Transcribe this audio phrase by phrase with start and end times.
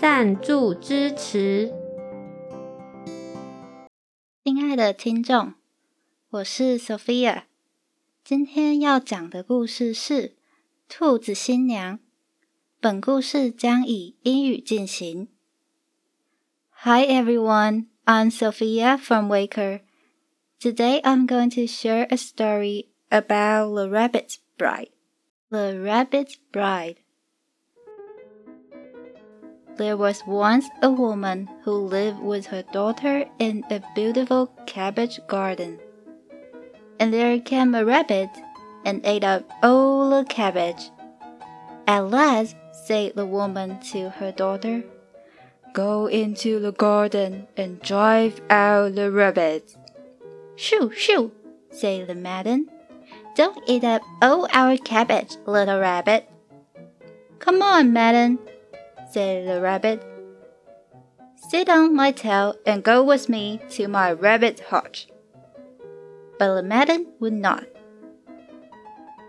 [0.00, 1.74] 赞助支持，
[4.44, 5.54] 亲爱的听众，
[6.30, 7.42] 我是 Sophia。
[8.22, 10.28] 今天要讲的故事是
[10.88, 11.96] 《兔子新娘》。
[12.78, 15.26] 本故事将以英语进行。
[16.84, 19.80] Hi everyone, I'm Sophia from Waker.
[20.60, 24.90] Today I'm going to share a story about the Rabbit's Bride.
[25.50, 26.98] The Rabbit's Bride.
[29.78, 35.78] There was once a woman who lived with her daughter in a beautiful cabbage garden.
[36.98, 38.28] And there came a rabbit
[38.84, 40.90] and ate up all the cabbage.
[41.86, 44.82] At last, said the woman to her daughter,
[45.72, 49.76] Go into the garden and drive out the rabbit.
[50.56, 51.30] Shoo, shoo,
[51.70, 52.68] said the maiden.
[53.36, 56.28] Don't eat up all our cabbage, little rabbit.
[57.38, 58.40] Come on, maiden,
[59.10, 60.02] said the rabbit.
[61.36, 65.08] Sit on my tail and go with me to my rabbit hutch.
[66.38, 67.64] But the maiden would not.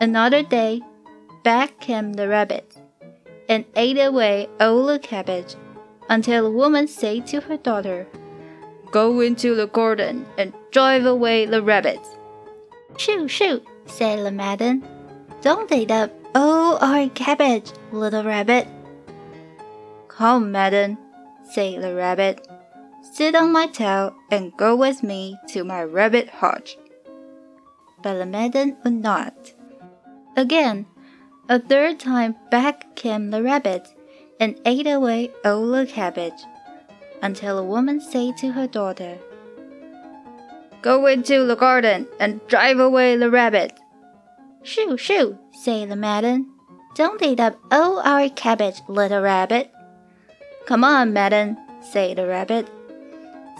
[0.00, 0.82] Another day,
[1.44, 2.76] back came the rabbit,
[3.48, 5.54] and ate away all the cabbage,
[6.08, 8.06] until the woman said to her daughter,
[8.90, 12.00] Go into the garden and drive away the rabbit.
[12.96, 14.86] Shoo, shoo, said the maiden.
[15.42, 18.68] Don't eat up all our cabbage, little rabbit.
[20.16, 20.96] Come, madam,
[21.42, 22.46] said the rabbit.
[23.02, 26.76] Sit on my tail and go with me to my rabbit hutch.
[28.00, 29.52] But the maiden would not.
[30.36, 30.86] Again,
[31.48, 33.88] a third time back came the rabbit
[34.38, 36.42] and ate away all the cabbage,
[37.20, 39.18] until the woman said to her daughter,
[40.80, 43.80] Go into the garden and drive away the rabbit.
[44.62, 46.50] Shoo, shoo, said the maiden.
[46.94, 49.73] Don't eat up all our cabbage, little rabbit.
[50.66, 52.70] Come on, madam, said the rabbit.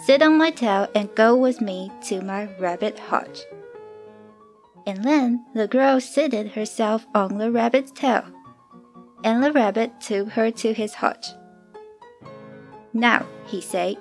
[0.06, 3.40] Sit on my tail and go with me to my rabbit hutch.
[4.86, 8.24] And then the girl seated herself on the rabbit's tail,
[9.22, 11.28] and the rabbit took her to his hutch.
[12.94, 13.96] Now, he said,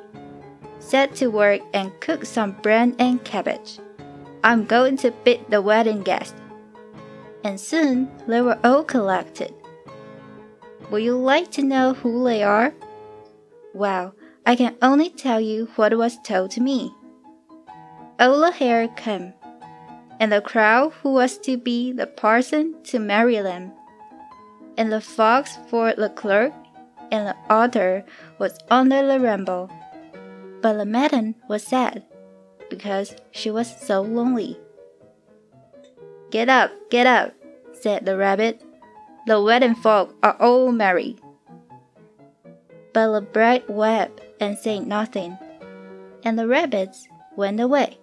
[0.80, 3.80] set to work and cook some bread and cabbage.
[4.46, 6.36] I'm going to bid the wedding guests.
[7.44, 9.54] And soon they were all collected.
[10.92, 12.74] Would you like to know who they are?
[13.74, 14.14] Well,
[14.46, 16.94] I can only tell you what was told to me.
[18.20, 19.34] All the hare came,
[20.20, 23.72] and the crow who was to be the parson to marry them,
[24.78, 26.54] and the fox for the clerk,
[27.12, 28.06] and the otter
[28.38, 29.68] was under the rainbow.
[30.62, 32.04] But the maiden was sad,
[32.70, 34.60] because she was so lonely.
[36.30, 37.34] Get up, get up,
[37.74, 38.62] said the rabbit.
[39.26, 41.23] The wedding folk are all married
[42.94, 45.38] but the bride wept and said nothing,
[46.24, 47.98] and the rabbits went away.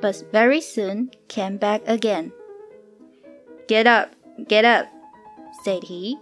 [0.00, 2.32] But very soon came back again.
[3.66, 4.14] Get up,
[4.46, 4.86] get up,
[5.64, 6.18] said he.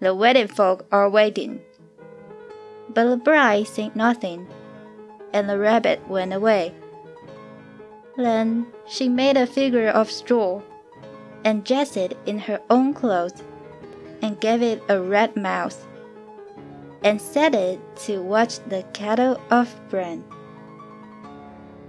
[0.00, 1.60] The wedding folk are waiting.
[2.88, 4.48] But the bride said nothing,
[5.32, 6.74] and the rabbit went away.
[8.16, 10.62] Then she made a figure of straw,
[11.44, 13.44] and dressed it in her own clothes,
[14.20, 15.87] and gave it a red mouth
[17.02, 20.24] and set it to watch the cattle of Bran.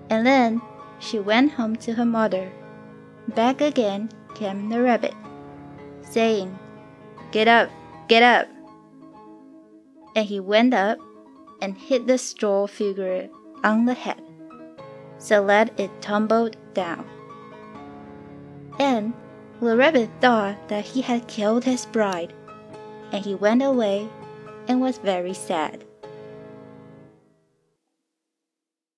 [0.10, 0.62] And then
[1.00, 2.52] she went home to her mother.
[3.30, 5.14] Back again came the rabbit,
[6.02, 6.58] saying,
[7.32, 7.70] Get up,
[8.08, 8.48] get up.
[10.16, 10.98] And he went up
[11.62, 13.30] and hit the straw figure
[13.64, 14.22] on the head,
[15.18, 17.06] so that it tumbled down.
[18.80, 19.14] And
[19.62, 22.34] the rabbit thought that he had killed his bride,
[23.12, 24.08] and he went away
[24.70, 25.84] and was very sad.